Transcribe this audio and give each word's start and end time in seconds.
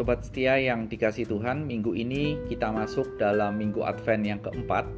Sobat 0.00 0.24
setia 0.24 0.56
yang 0.56 0.88
dikasih 0.88 1.28
Tuhan, 1.28 1.68
minggu 1.68 1.92
ini 1.92 2.40
kita 2.48 2.72
masuk 2.72 3.20
dalam 3.20 3.60
minggu 3.60 3.84
Advent 3.84 4.24
yang 4.24 4.40
keempat 4.40 4.88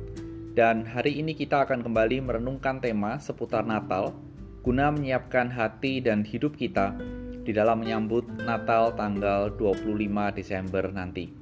dan 0.55 0.87
hari 0.87 1.19
ini 1.19 1.35
kita 1.35 1.67
akan 1.67 1.83
kembali 1.83 2.23
merenungkan 2.23 2.79
tema 2.79 3.19
seputar 3.19 3.67
Natal 3.67 4.15
guna 4.63 4.95
menyiapkan 4.95 5.51
hati 5.51 5.99
dan 5.99 6.23
hidup 6.23 6.55
kita 6.55 6.95
di 7.43 7.51
dalam 7.51 7.83
menyambut 7.83 8.31
Natal 8.47 8.95
tanggal 8.95 9.51
25 9.59 9.91
Desember 10.39 10.87
nanti. 10.95 11.35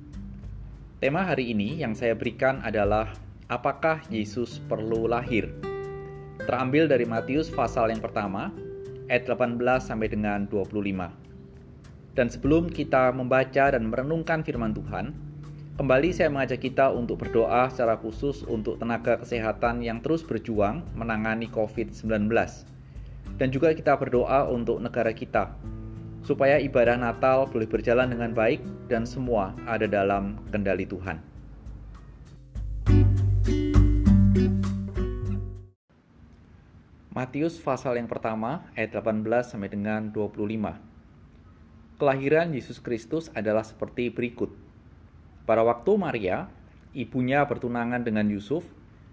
Tema 0.97 1.29
hari 1.29 1.53
ini 1.53 1.85
yang 1.85 1.93
saya 1.93 2.17
berikan 2.17 2.65
adalah 2.65 3.13
apakah 3.53 4.01
Yesus 4.09 4.57
perlu 4.73 5.05
lahir? 5.05 5.53
Terambil 6.49 6.89
dari 6.89 7.05
Matius 7.05 7.53
pasal 7.53 7.93
yang 7.93 8.01
pertama 8.01 8.57
ayat 9.13 9.29
18 9.29 9.61
sampai 9.85 10.09
dengan 10.09 10.49
25. 10.49 11.30
Dan 12.11 12.27
sebelum 12.27 12.67
kita 12.67 13.15
membaca 13.15 13.71
dan 13.71 13.87
merenungkan 13.87 14.43
firman 14.43 14.75
Tuhan, 14.75 15.15
kembali 15.79 16.11
saya 16.11 16.27
mengajak 16.27 16.59
kita 16.59 16.91
untuk 16.91 17.23
berdoa 17.23 17.71
secara 17.71 17.95
khusus 17.95 18.43
untuk 18.51 18.83
tenaga 18.83 19.15
kesehatan 19.23 19.87
yang 19.87 20.03
terus 20.03 20.27
berjuang 20.27 20.83
menangani 20.99 21.47
COVID-19. 21.55 22.27
Dan 23.39 23.49
juga 23.55 23.71
kita 23.71 23.95
berdoa 23.95 24.51
untuk 24.51 24.83
negara 24.83 25.15
kita, 25.15 25.55
supaya 26.27 26.59
ibadah 26.59 26.99
Natal 26.99 27.47
boleh 27.47 27.71
berjalan 27.71 28.11
dengan 28.11 28.35
baik 28.35 28.59
dan 28.91 29.07
semua 29.07 29.55
ada 29.65 29.87
dalam 29.87 30.35
kendali 30.51 30.91
Tuhan. 30.91 31.23
Matius 37.15 37.59
pasal 37.63 38.03
yang 38.03 38.11
pertama 38.11 38.67
ayat 38.75 38.99
18 38.99 39.55
sampai 39.55 39.71
dengan 39.71 40.11
25. 40.11 40.90
Kelahiran 42.01 42.57
Yesus 42.57 42.81
Kristus 42.81 43.29
adalah 43.37 43.61
seperti 43.61 44.09
berikut. 44.09 44.49
Pada 45.45 45.61
waktu 45.61 46.01
Maria, 46.01 46.49
ibunya 46.97 47.45
bertunangan 47.45 48.01
dengan 48.01 48.25
Yusuf, 48.25 48.65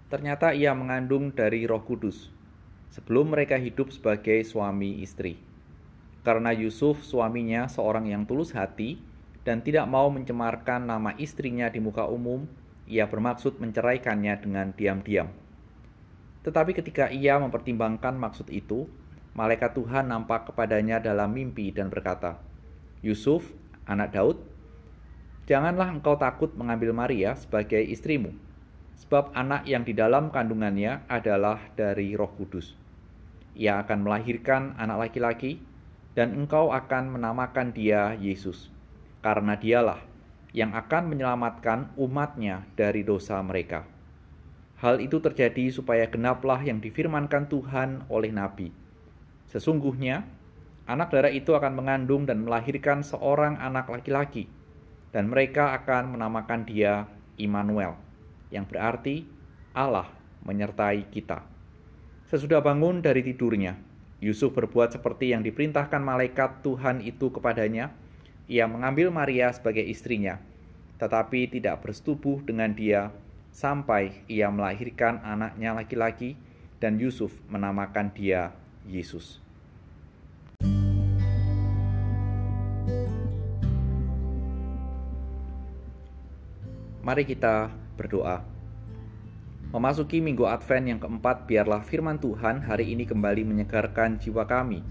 ternyata 0.08 0.56
ia 0.56 0.72
mengandung 0.72 1.28
dari 1.28 1.68
Roh 1.68 1.84
Kudus 1.84 2.32
sebelum 2.88 3.36
mereka 3.36 3.60
hidup 3.60 3.92
sebagai 3.92 4.40
suami 4.40 5.04
istri. 5.04 5.36
Karena 6.24 6.48
Yusuf 6.56 7.04
suaminya 7.04 7.68
seorang 7.68 8.08
yang 8.08 8.24
tulus 8.24 8.56
hati 8.56 8.96
dan 9.44 9.60
tidak 9.60 9.84
mau 9.84 10.08
mencemarkan 10.08 10.88
nama 10.88 11.12
istrinya 11.20 11.68
di 11.68 11.84
muka 11.84 12.08
umum, 12.08 12.48
ia 12.88 13.04
bermaksud 13.04 13.60
menceraikannya 13.60 14.32
dengan 14.40 14.72
diam-diam. 14.72 15.28
Tetapi 16.40 16.72
ketika 16.72 17.12
ia 17.12 17.36
mempertimbangkan 17.36 18.16
maksud 18.16 18.48
itu, 18.48 18.88
malaikat 19.36 19.76
Tuhan 19.76 20.08
nampak 20.08 20.48
kepadanya 20.48 21.04
dalam 21.04 21.36
mimpi 21.36 21.68
dan 21.68 21.92
berkata, 21.92 22.47
Yusuf, 22.98 23.54
anak 23.86 24.18
Daud, 24.18 24.42
janganlah 25.46 25.94
engkau 25.94 26.18
takut 26.18 26.50
mengambil 26.58 26.90
Maria 26.90 27.38
sebagai 27.38 27.78
istrimu, 27.78 28.34
sebab 28.98 29.30
anak 29.38 29.64
yang 29.70 29.86
di 29.86 29.94
dalam 29.94 30.34
kandungannya 30.34 31.06
adalah 31.06 31.62
dari 31.78 32.18
Roh 32.18 32.34
Kudus. 32.34 32.74
Ia 33.54 33.82
akan 33.86 34.02
melahirkan 34.02 34.74
anak 34.74 35.08
laki-laki, 35.08 35.62
dan 36.18 36.34
engkau 36.34 36.74
akan 36.74 37.14
menamakan 37.14 37.70
dia 37.70 38.18
Yesus, 38.18 38.74
karena 39.22 39.54
dialah 39.54 40.02
yang 40.50 40.74
akan 40.74 41.14
menyelamatkan 41.14 41.94
umatnya 41.94 42.66
dari 42.74 43.06
dosa 43.06 43.38
mereka. 43.46 43.86
Hal 44.78 44.98
itu 44.98 45.18
terjadi 45.18 45.70
supaya 45.74 46.06
genaplah 46.06 46.62
yang 46.62 46.82
difirmankan 46.82 47.50
Tuhan 47.50 48.06
oleh 48.10 48.30
Nabi. 48.30 48.70
Sesungguhnya, 49.50 50.26
anak 50.88 51.12
darah 51.12 51.28
itu 51.28 51.52
akan 51.52 51.76
mengandung 51.76 52.24
dan 52.24 52.42
melahirkan 52.48 53.04
seorang 53.04 53.60
anak 53.60 53.92
laki-laki, 53.92 54.48
dan 55.12 55.28
mereka 55.28 55.76
akan 55.76 56.16
menamakan 56.16 56.64
dia 56.64 57.04
Immanuel, 57.36 57.94
yang 58.48 58.64
berarti 58.64 59.28
Allah 59.76 60.08
menyertai 60.48 61.12
kita. 61.12 61.44
Sesudah 62.32 62.64
bangun 62.64 63.04
dari 63.04 63.20
tidurnya, 63.20 63.76
Yusuf 64.18 64.56
berbuat 64.56 64.96
seperti 64.96 65.30
yang 65.30 65.44
diperintahkan 65.44 66.02
malaikat 66.02 66.64
Tuhan 66.66 67.04
itu 67.04 67.30
kepadanya. 67.30 67.94
Ia 68.48 68.64
mengambil 68.64 69.12
Maria 69.12 69.52
sebagai 69.52 69.84
istrinya, 69.84 70.40
tetapi 70.96 71.52
tidak 71.52 71.84
bersetubuh 71.84 72.40
dengan 72.42 72.72
dia 72.72 73.12
sampai 73.52 74.24
ia 74.24 74.48
melahirkan 74.48 75.20
anaknya 75.20 75.76
laki-laki, 75.76 76.34
dan 76.80 76.96
Yusuf 76.96 77.30
menamakan 77.52 78.08
dia 78.16 78.56
Yesus. 78.88 79.47
Mari 87.08 87.24
kita 87.24 87.72
berdoa. 87.96 88.44
Memasuki 89.72 90.20
minggu 90.20 90.44
Advent 90.44 90.92
yang 90.92 91.00
keempat, 91.00 91.48
biarlah 91.48 91.80
firman 91.80 92.20
Tuhan 92.20 92.60
hari 92.60 92.92
ini 92.92 93.08
kembali 93.08 93.48
menyegarkan 93.48 94.20
jiwa 94.20 94.44
kami 94.44 94.84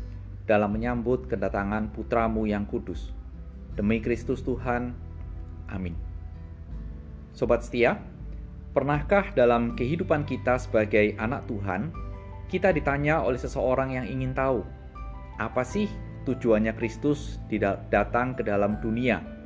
dalam 0.50 0.74
menyambut 0.74 1.30
kedatangan 1.30 1.94
putramu 1.94 2.50
yang 2.50 2.66
kudus. 2.66 3.14
Demi 3.78 4.02
Kristus 4.02 4.42
Tuhan, 4.42 4.98
amin. 5.70 5.94
Sobat 7.38 7.62
setia, 7.62 8.02
pernahkah 8.74 9.38
dalam 9.38 9.78
kehidupan 9.78 10.26
kita 10.26 10.58
sebagai 10.58 11.14
anak 11.22 11.46
Tuhan, 11.46 11.94
kita 12.50 12.74
ditanya 12.74 13.22
oleh 13.22 13.38
seseorang 13.38 13.94
yang 13.94 14.10
ingin 14.10 14.34
tahu, 14.34 14.66
apa 15.38 15.62
sih 15.62 15.86
tujuannya 16.26 16.74
Kristus 16.82 17.38
datang 17.94 18.34
ke 18.34 18.42
dalam 18.42 18.82
dunia? 18.82 19.37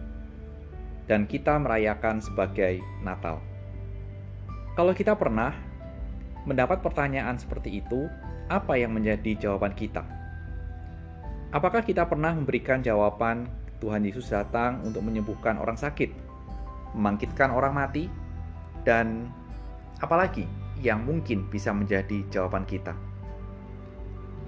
Dan 1.10 1.26
kita 1.26 1.58
merayakan 1.58 2.22
sebagai 2.22 2.82
Natal. 3.02 3.42
Kalau 4.78 4.96
kita 4.96 5.18
pernah 5.18 5.52
mendapat 6.48 6.82
pertanyaan 6.82 7.38
seperti 7.38 7.84
itu, 7.84 8.10
apa 8.50 8.76
yang 8.80 8.96
menjadi 8.96 9.38
jawaban 9.38 9.76
kita? 9.78 10.04
Apakah 11.52 11.84
kita 11.84 12.08
pernah 12.08 12.32
memberikan 12.32 12.80
jawaban 12.80 13.48
Tuhan 13.84 14.08
Yesus 14.08 14.32
datang 14.32 14.80
untuk 14.88 15.04
menyembuhkan 15.04 15.60
orang 15.60 15.76
sakit, 15.76 16.10
membangkitkan 16.96 17.52
orang 17.52 17.76
mati, 17.76 18.08
dan 18.88 19.28
apalagi 20.00 20.48
yang 20.80 21.04
mungkin 21.04 21.46
bisa 21.52 21.76
menjadi 21.76 22.24
jawaban 22.32 22.64
kita? 22.64 22.96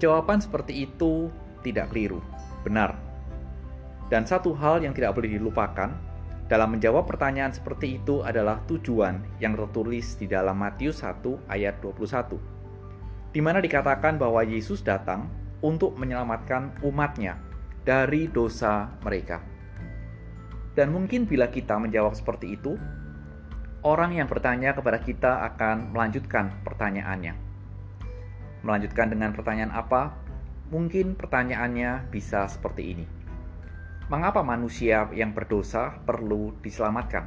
Jawaban 0.00 0.40
seperti 0.40 0.88
itu 0.88 1.28
tidak 1.60 1.92
keliru, 1.92 2.24
benar. 2.64 2.96
Dan 4.08 4.24
satu 4.24 4.56
hal 4.56 4.80
yang 4.80 4.96
tidak 4.96 5.12
boleh 5.16 5.36
dilupakan 5.36 5.92
dalam 6.44 6.76
menjawab 6.76 7.08
pertanyaan 7.08 7.56
seperti 7.56 7.96
itu 8.00 8.20
adalah 8.20 8.60
tujuan 8.68 9.24
yang 9.40 9.56
tertulis 9.56 10.20
di 10.20 10.28
dalam 10.28 10.60
Matius 10.60 11.00
1 11.00 11.48
ayat 11.48 11.80
21, 11.80 12.36
di 13.32 13.40
mana 13.40 13.64
dikatakan 13.64 14.20
bahwa 14.20 14.44
Yesus 14.44 14.84
datang 14.84 15.32
untuk 15.64 15.96
menyelamatkan 15.96 16.84
umatnya 16.84 17.40
dari 17.88 18.28
dosa 18.28 18.92
mereka. 19.00 19.40
Dan 20.76 20.92
mungkin 20.92 21.24
bila 21.24 21.48
kita 21.48 21.80
menjawab 21.80 22.12
seperti 22.12 22.60
itu, 22.60 22.76
orang 23.80 24.12
yang 24.12 24.28
bertanya 24.28 24.76
kepada 24.76 25.00
kita 25.00 25.48
akan 25.54 25.96
melanjutkan 25.96 26.52
pertanyaannya. 26.60 27.32
Melanjutkan 28.60 29.08
dengan 29.08 29.32
pertanyaan 29.32 29.72
apa? 29.72 30.12
Mungkin 30.68 31.16
pertanyaannya 31.16 32.12
bisa 32.12 32.44
seperti 32.48 32.82
ini 32.96 33.23
Mengapa 34.04 34.44
manusia 34.44 35.08
yang 35.16 35.32
berdosa 35.32 35.96
perlu 36.04 36.52
diselamatkan? 36.60 37.24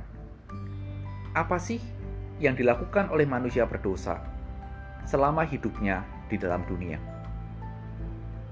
Apa 1.34 1.58
sih 1.58 1.82
yang 2.38 2.54
dilakukan 2.54 3.10
oleh 3.10 3.26
manusia 3.26 3.66
berdosa 3.66 4.22
selama 5.02 5.42
hidupnya 5.42 6.06
di 6.30 6.38
dalam 6.38 6.62
dunia? 6.70 7.02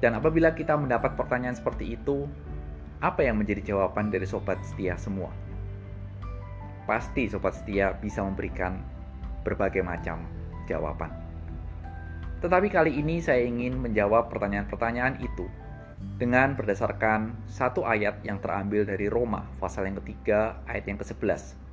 Dan 0.02 0.18
apabila 0.18 0.58
kita 0.58 0.74
mendapat 0.74 1.14
pertanyaan 1.14 1.54
seperti 1.54 2.02
itu, 2.02 2.26
apa 2.98 3.22
yang 3.22 3.38
menjadi 3.38 3.62
jawaban 3.62 4.10
dari 4.10 4.26
sobat 4.26 4.58
setia 4.66 4.98
semua? 4.98 5.30
Pasti 6.90 7.30
sobat 7.30 7.54
setia 7.54 7.94
bisa 7.94 8.26
memberikan 8.26 8.82
berbagai 9.46 9.86
macam 9.86 10.26
jawaban. 10.66 11.14
Tetapi 12.42 12.74
kali 12.74 12.98
ini 12.98 13.22
saya 13.22 13.46
ingin 13.46 13.78
menjawab 13.78 14.34
pertanyaan-pertanyaan 14.34 15.22
itu 15.22 15.46
dengan 16.16 16.56
berdasarkan 16.56 17.50
satu 17.50 17.84
ayat 17.84 18.24
yang 18.24 18.40
terambil 18.40 18.88
dari 18.88 19.12
Roma 19.12 19.44
pasal 19.60 19.90
yang 19.90 20.00
ketiga 20.00 20.64
ayat 20.70 20.88
yang 20.88 20.98
ke-11 21.02 21.66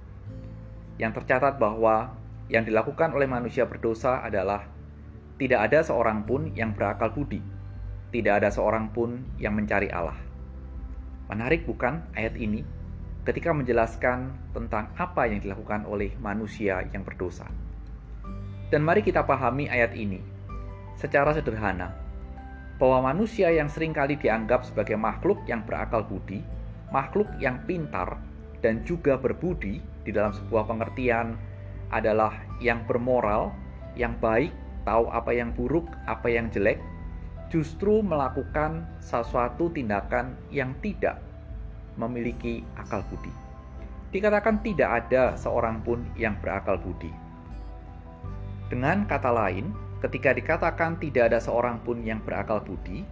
yang 1.00 1.12
tercatat 1.14 1.56
bahwa 1.56 2.12
yang 2.52 2.68
dilakukan 2.68 3.16
oleh 3.16 3.24
manusia 3.24 3.64
berdosa 3.64 4.20
adalah 4.20 4.68
tidak 5.40 5.72
ada 5.72 5.80
seorang 5.82 6.22
pun 6.22 6.52
yang 6.52 6.76
berakal 6.76 7.10
budi, 7.10 7.40
tidak 8.12 8.44
ada 8.44 8.52
seorang 8.52 8.92
pun 8.92 9.24
yang 9.40 9.56
mencari 9.56 9.88
Allah. 9.88 10.14
Menarik 11.32 11.64
bukan 11.64 12.04
ayat 12.12 12.36
ini 12.36 12.62
ketika 13.24 13.54
menjelaskan 13.56 14.36
tentang 14.52 14.92
apa 15.00 15.26
yang 15.30 15.40
dilakukan 15.40 15.88
oleh 15.88 16.12
manusia 16.20 16.84
yang 16.92 17.02
berdosa. 17.02 17.48
Dan 18.68 18.84
mari 18.84 19.00
kita 19.00 19.24
pahami 19.24 19.66
ayat 19.66 19.96
ini 19.96 20.20
secara 20.94 21.32
sederhana 21.32 22.01
bahwa 22.82 23.14
manusia 23.14 23.46
yang 23.54 23.70
sering 23.70 23.94
kali 23.94 24.18
dianggap 24.18 24.66
sebagai 24.66 24.98
makhluk 24.98 25.38
yang 25.46 25.62
berakal 25.62 26.02
budi 26.02 26.42
makhluk 26.92 27.26
yang 27.40 27.62
pintar 27.64 28.20
dan 28.60 28.84
juga 28.86 29.16
berbudi 29.18 29.80
di 30.04 30.10
dalam 30.12 30.30
sebuah 30.30 30.68
pengertian 30.68 31.34
adalah 31.90 32.36
yang 32.62 32.84
bermoral, 32.86 33.50
yang 33.96 34.14
baik, 34.20 34.52
tahu 34.84 35.08
apa 35.10 35.32
yang 35.34 35.50
buruk, 35.56 35.88
apa 36.06 36.30
yang 36.30 36.52
jelek, 36.52 36.78
justru 37.48 38.00
melakukan 38.04 38.86
sesuatu 39.02 39.72
tindakan 39.72 40.36
yang 40.52 40.72
tidak 40.84 41.18
memiliki 41.96 42.64
akal 42.78 43.04
budi. 43.10 43.32
Dikatakan 44.12 44.60
tidak 44.60 45.04
ada 45.04 45.36
seorang 45.36 45.80
pun 45.80 46.04
yang 46.16 46.36
berakal 46.40 46.76
budi. 46.80 47.12
Dengan 48.72 49.04
kata 49.04 49.28
lain, 49.28 49.68
ketika 50.02 50.34
dikatakan 50.34 50.98
tidak 50.98 51.30
ada 51.30 51.38
seorang 51.38 51.78
pun 51.86 52.02
yang 52.02 52.18
berakal 52.20 52.58
budi, 52.58 53.06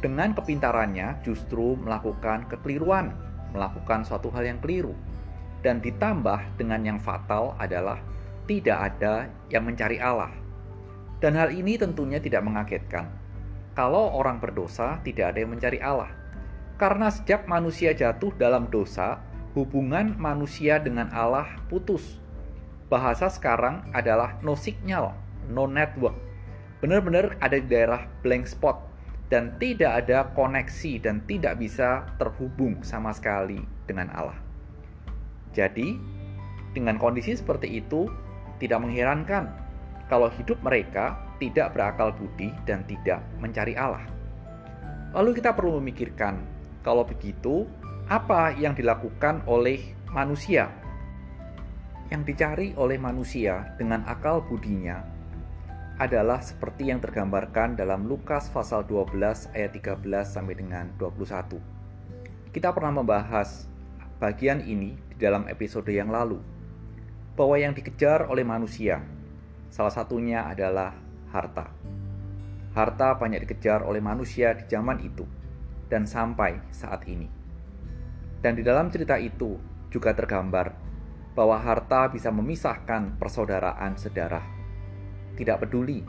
dengan 0.00 0.32
kepintarannya 0.32 1.20
justru 1.20 1.76
melakukan 1.76 2.48
kekeliruan, 2.48 3.12
melakukan 3.52 4.00
suatu 4.00 4.32
hal 4.32 4.48
yang 4.48 4.58
keliru. 4.64 4.96
Dan 5.60 5.84
ditambah 5.84 6.56
dengan 6.56 6.80
yang 6.80 6.96
fatal 6.96 7.52
adalah 7.60 8.00
tidak 8.48 8.78
ada 8.80 9.28
yang 9.52 9.68
mencari 9.68 10.00
Allah. 10.00 10.32
Dan 11.20 11.36
hal 11.36 11.52
ini 11.52 11.76
tentunya 11.76 12.16
tidak 12.16 12.40
mengagetkan. 12.48 13.12
Kalau 13.76 14.16
orang 14.16 14.40
berdosa, 14.40 14.96
tidak 15.04 15.36
ada 15.36 15.44
yang 15.44 15.52
mencari 15.52 15.76
Allah. 15.84 16.08
Karena 16.80 17.12
sejak 17.12 17.44
manusia 17.44 17.92
jatuh 17.92 18.32
dalam 18.40 18.72
dosa, 18.72 19.20
hubungan 19.52 20.16
manusia 20.16 20.80
dengan 20.80 21.12
Allah 21.12 21.60
putus. 21.68 22.16
Bahasa 22.88 23.28
sekarang 23.28 23.92
adalah 23.92 24.40
no 24.40 24.56
signal, 24.56 25.12
no 25.50 25.66
network. 25.66 26.14
Benar-benar 26.80 27.36
ada 27.44 27.60
di 27.60 27.66
daerah 27.68 28.08
blank 28.24 28.48
spot 28.48 28.90
dan 29.30 29.54
tidak 29.62 30.04
ada 30.04 30.32
koneksi 30.34 30.98
dan 31.04 31.22
tidak 31.28 31.60
bisa 31.62 32.08
terhubung 32.18 32.82
sama 32.82 33.14
sekali 33.14 33.62
dengan 33.86 34.10
Allah. 34.10 34.38
Jadi, 35.54 35.98
dengan 36.74 36.98
kondisi 36.98 37.38
seperti 37.38 37.78
itu, 37.78 38.10
tidak 38.58 38.82
mengherankan 38.82 39.50
kalau 40.10 40.26
hidup 40.34 40.58
mereka 40.66 41.18
tidak 41.38 41.72
berakal 41.72 42.10
budi 42.10 42.50
dan 42.66 42.82
tidak 42.90 43.22
mencari 43.38 43.78
Allah. 43.78 44.02
Lalu 45.14 45.38
kita 45.38 45.54
perlu 45.54 45.78
memikirkan, 45.78 46.42
kalau 46.82 47.02
begitu, 47.06 47.66
apa 48.10 48.54
yang 48.58 48.74
dilakukan 48.74 49.42
oleh 49.46 49.94
manusia? 50.10 50.70
Yang 52.10 52.22
dicari 52.34 52.68
oleh 52.74 52.98
manusia 52.98 53.74
dengan 53.78 54.02
akal 54.10 54.42
budinya 54.42 55.19
adalah 56.00 56.40
seperti 56.40 56.88
yang 56.88 57.04
tergambarkan 57.04 57.76
dalam 57.76 58.08
Lukas 58.08 58.48
pasal 58.48 58.88
12 58.88 59.52
ayat 59.52 59.76
13 59.76 60.00
sampai 60.24 60.56
dengan 60.56 60.88
21. 60.96 61.60
Kita 62.56 62.72
pernah 62.72 63.04
membahas 63.04 63.68
bagian 64.16 64.64
ini 64.64 64.96
di 65.12 65.16
dalam 65.20 65.44
episode 65.52 65.92
yang 65.92 66.08
lalu 66.08 66.40
bahwa 67.36 67.60
yang 67.60 67.76
dikejar 67.76 68.32
oleh 68.32 68.42
manusia 68.42 69.04
Salah 69.70 69.94
satunya 69.94 70.50
adalah 70.50 70.98
harta. 71.30 71.70
Harta 72.74 73.14
banyak 73.14 73.46
dikejar 73.46 73.86
oleh 73.86 74.02
manusia 74.02 74.50
di 74.50 74.66
zaman 74.66 74.98
itu 74.98 75.22
dan 75.86 76.10
sampai 76.10 76.58
saat 76.74 77.06
ini. 77.06 77.30
Dan 78.42 78.58
di 78.58 78.66
dalam 78.66 78.90
cerita 78.90 79.14
itu 79.14 79.54
juga 79.94 80.10
tergambar 80.10 80.74
bahwa 81.38 81.54
harta 81.54 82.10
bisa 82.10 82.34
memisahkan 82.34 83.14
persaudaraan 83.14 83.94
sedarah. 83.94 84.59
Tidak 85.40 85.56
peduli 85.56 86.04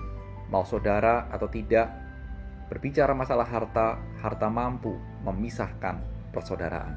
mau 0.52 0.68
saudara 0.68 1.32
atau 1.32 1.48
tidak, 1.48 1.88
berbicara 2.68 3.16
masalah 3.16 3.48
harta, 3.48 3.96
harta 4.20 4.52
mampu 4.52 4.92
memisahkan 5.24 6.04
persaudaraan. 6.36 6.92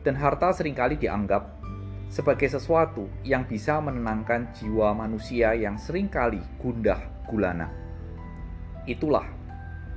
Dan 0.00 0.16
harta 0.16 0.48
sering 0.56 0.72
kali 0.72 0.96
dianggap 0.96 1.60
sebagai 2.08 2.48
sesuatu 2.48 3.04
yang 3.20 3.44
bisa 3.44 3.76
menenangkan 3.84 4.48
jiwa 4.56 4.96
manusia 4.96 5.52
yang 5.52 5.76
sering 5.76 6.08
kali 6.08 6.40
gundah 6.56 6.98
gulana. 7.28 7.68
Itulah 8.88 9.28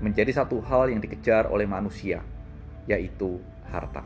menjadi 0.03 0.43
satu 0.43 0.59
hal 0.59 0.91
yang 0.91 0.99
dikejar 0.99 1.47
oleh 1.47 1.63
manusia, 1.63 2.19
yaitu 2.83 3.39
harta. 3.71 4.03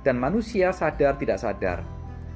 Dan 0.00 0.16
manusia 0.16 0.72
sadar 0.72 1.20
tidak 1.20 1.36
sadar, 1.36 1.84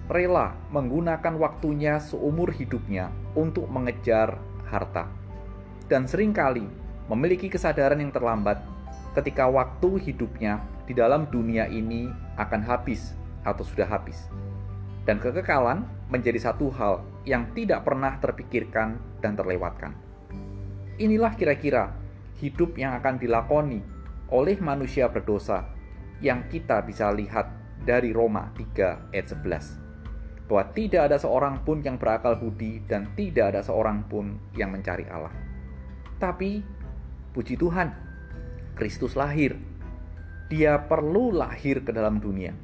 rela 0.08 0.56
menggunakan 0.72 1.36
waktunya 1.36 2.00
seumur 2.00 2.48
hidupnya 2.56 3.12
untuk 3.36 3.68
mengejar 3.68 4.40
harta. 4.72 5.04
Dan 5.84 6.08
sering 6.08 6.32
kali 6.32 6.64
memiliki 7.12 7.52
kesadaran 7.52 8.00
yang 8.00 8.12
terlambat 8.12 8.60
ketika 9.12 9.44
waktu 9.48 10.00
hidupnya 10.00 10.64
di 10.88 10.96
dalam 10.96 11.28
dunia 11.28 11.68
ini 11.68 12.08
akan 12.40 12.64
habis 12.64 13.12
atau 13.44 13.64
sudah 13.64 13.88
habis 13.88 14.28
dan 15.08 15.16
kekekalan 15.16 15.88
menjadi 16.12 16.52
satu 16.52 16.68
hal 16.68 17.00
yang 17.24 17.48
tidak 17.56 17.80
pernah 17.80 18.20
terpikirkan 18.20 19.00
dan 19.24 19.32
terlewatkan. 19.32 19.96
Inilah 21.00 21.32
kira-kira 21.32 21.96
hidup 22.44 22.76
yang 22.76 22.92
akan 23.00 23.16
dilakoni 23.16 23.80
oleh 24.28 24.60
manusia 24.60 25.08
berdosa 25.08 25.64
yang 26.20 26.44
kita 26.52 26.84
bisa 26.84 27.08
lihat 27.08 27.48
dari 27.80 28.12
Roma 28.12 28.52
3 28.52 29.16
ayat 29.16 29.26
11 29.32 29.87
bahwa 30.48 30.64
tidak 30.72 31.12
ada 31.12 31.20
seorang 31.20 31.60
pun 31.60 31.84
yang 31.84 32.00
berakal 32.00 32.40
budi 32.40 32.80
dan 32.88 33.12
tidak 33.12 33.52
ada 33.54 33.60
seorang 33.60 34.08
pun 34.08 34.40
yang 34.56 34.72
mencari 34.72 35.04
Allah. 35.12 35.30
Tapi 36.16 36.64
puji 37.36 37.54
Tuhan, 37.60 37.92
Kristus 38.74 39.14
lahir. 39.14 39.54
Dia 40.48 40.80
perlu 40.80 41.28
lahir 41.36 41.84
ke 41.84 41.92
dalam 41.92 42.16
dunia 42.16 42.56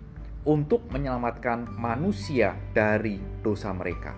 untuk 0.48 0.88
menyelamatkan 0.88 1.76
manusia 1.76 2.56
dari 2.72 3.20
dosa 3.44 3.76
mereka. 3.76 4.16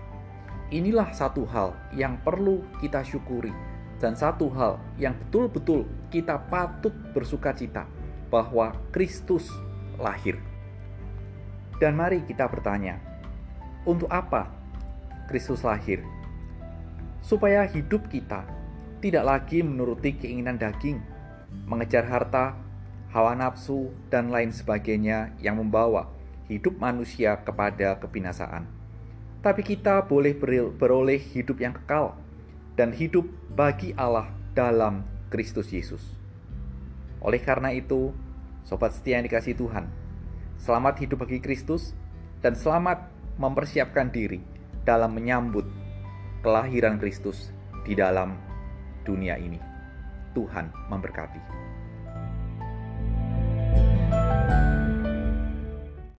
Inilah 0.70 1.10
satu 1.10 1.42
hal 1.50 1.74
yang 1.94 2.22
perlu 2.22 2.62
kita 2.78 3.02
syukuri 3.02 3.50
dan 3.98 4.14
satu 4.14 4.46
hal 4.54 4.78
yang 4.98 5.18
betul-betul 5.18 5.86
kita 6.10 6.38
patut 6.46 6.94
bersuka 7.10 7.50
cita 7.54 7.86
bahwa 8.30 8.74
Kristus 8.94 9.50
lahir. 9.98 10.38
Dan 11.76 11.94
mari 11.94 12.24
kita 12.24 12.48
bertanya, 12.48 13.15
untuk 13.86 14.10
apa 14.10 14.50
Kristus 15.30 15.62
lahir? 15.62 16.02
Supaya 17.22 17.64
hidup 17.64 18.10
kita 18.10 18.44
tidak 19.00 19.24
lagi 19.24 19.62
menuruti 19.62 20.18
keinginan 20.18 20.58
daging, 20.58 20.98
mengejar 21.64 22.04
harta, 22.10 22.58
hawa 23.14 23.32
nafsu, 23.38 23.94
dan 24.10 24.28
lain 24.34 24.50
sebagainya 24.50 25.32
yang 25.38 25.62
membawa 25.62 26.10
hidup 26.50 26.78
manusia 26.78 27.38
kepada 27.42 27.98
kebinasaan. 28.02 28.66
Tapi 29.42 29.62
kita 29.62 30.02
boleh 30.02 30.34
beroleh 30.74 31.22
hidup 31.22 31.62
yang 31.62 31.74
kekal 31.74 32.18
dan 32.74 32.90
hidup 32.90 33.26
bagi 33.54 33.94
Allah 33.94 34.30
dalam 34.52 35.06
Kristus 35.30 35.70
Yesus. 35.70 36.02
Oleh 37.22 37.38
karena 37.42 37.70
itu, 37.70 38.10
sobat 38.66 38.94
setia 38.94 39.18
yang 39.18 39.26
dikasih 39.26 39.54
Tuhan, 39.54 39.86
selamat 40.60 40.94
hidup 41.02 41.22
bagi 41.26 41.38
Kristus 41.38 41.94
dan 42.44 42.58
selamat 42.58 43.15
mempersiapkan 43.36 44.08
diri 44.08 44.40
dalam 44.84 45.12
menyambut 45.12 45.68
kelahiran 46.40 46.96
Kristus 46.96 47.52
di 47.84 47.92
dalam 47.92 48.36
dunia 49.04 49.36
ini. 49.36 49.60
Tuhan 50.32 50.68
memberkati. 50.92 51.65